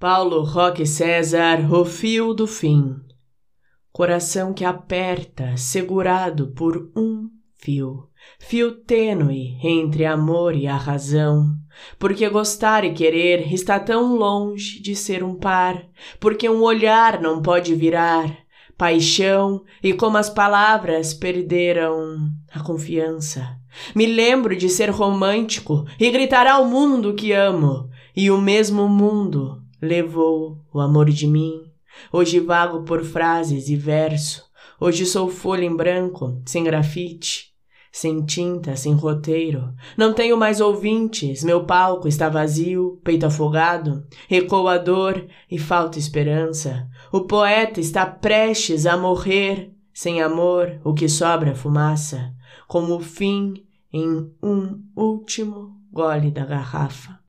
Paulo 0.00 0.42
Roque 0.44 0.86
César, 0.86 1.58
fio 1.84 2.32
do 2.32 2.46
fim. 2.46 2.96
Coração 3.92 4.54
que 4.54 4.64
aperta, 4.64 5.54
segurado 5.58 6.52
por 6.52 6.90
um 6.96 7.28
fio, 7.58 8.08
fio 8.38 8.72
tênue 8.72 9.58
entre 9.62 10.06
amor 10.06 10.56
e 10.56 10.66
a 10.66 10.74
razão. 10.74 11.54
Porque 11.98 12.26
gostar 12.30 12.82
e 12.82 12.94
querer 12.94 13.52
está 13.52 13.78
tão 13.78 14.16
longe 14.16 14.80
de 14.80 14.96
ser 14.96 15.22
um 15.22 15.34
par, 15.34 15.86
porque 16.18 16.48
um 16.48 16.62
olhar 16.62 17.20
não 17.20 17.42
pode 17.42 17.74
virar 17.74 18.38
paixão 18.78 19.62
e 19.82 19.92
como 19.92 20.16
as 20.16 20.30
palavras 20.30 21.12
perderam 21.12 22.30
a 22.50 22.60
confiança. 22.60 23.54
Me 23.94 24.06
lembro 24.06 24.56
de 24.56 24.70
ser 24.70 24.88
romântico 24.88 25.84
e 26.00 26.10
gritar 26.10 26.46
ao 26.46 26.64
mundo 26.64 27.12
que 27.12 27.32
amo, 27.32 27.90
e 28.16 28.30
o 28.30 28.40
mesmo 28.40 28.88
mundo 28.88 29.60
levou 29.80 30.58
o 30.72 30.80
amor 30.80 31.10
de 31.10 31.26
mim. 31.26 31.70
Hoje 32.12 32.40
vago 32.40 32.82
por 32.82 33.04
frases 33.04 33.68
e 33.68 33.76
verso, 33.76 34.44
hoje 34.80 35.04
sou 35.04 35.28
folha 35.28 35.64
em 35.64 35.74
branco, 35.74 36.40
sem 36.46 36.62
grafite, 36.62 37.50
sem 37.92 38.24
tinta, 38.24 38.76
sem 38.76 38.94
roteiro. 38.94 39.74
Não 39.96 40.12
tenho 40.12 40.36
mais 40.36 40.60
ouvintes, 40.60 41.42
meu 41.42 41.64
palco 41.64 42.06
está 42.06 42.28
vazio, 42.28 43.00
peito 43.02 43.26
afogado, 43.26 44.06
ecoa 44.30 44.74
a 44.74 44.78
dor 44.78 45.26
e 45.50 45.58
falta 45.58 45.98
esperança. 45.98 46.88
O 47.12 47.22
poeta 47.22 47.80
está 47.80 48.06
prestes 48.06 48.86
a 48.86 48.96
morrer, 48.96 49.74
sem 49.92 50.22
amor, 50.22 50.80
o 50.84 50.94
que 50.94 51.08
sobra 51.08 51.50
é 51.50 51.54
fumaça, 51.54 52.32
como 52.68 52.94
o 52.94 53.00
fim 53.00 53.66
em 53.92 54.30
um 54.40 54.80
último 54.94 55.76
gole 55.92 56.30
da 56.30 56.44
garrafa. 56.44 57.19